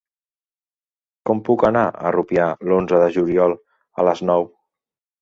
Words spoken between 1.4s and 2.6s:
puc anar a Rupià